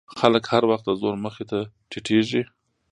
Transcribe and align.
خلک 0.19 0.43
هر 0.53 0.63
وخت 0.71 0.83
د 0.87 0.91
زور 1.01 1.15
مخې 1.25 1.43
ته 1.51 1.59
ټیټېږي. 1.89 2.41